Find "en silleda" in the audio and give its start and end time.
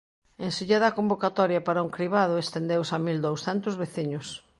0.45-0.85